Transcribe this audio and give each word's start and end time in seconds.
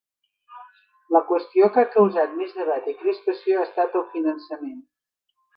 La 1.15 1.21
qüestió 1.27 1.69
que 1.75 1.83
ha 1.83 1.91
causat 1.97 2.33
més 2.39 2.57
debat 2.63 2.89
i 2.95 2.97
crispació 3.05 3.61
ha 3.61 3.69
estat 3.71 4.03
el 4.03 4.11
finançament. 4.17 4.85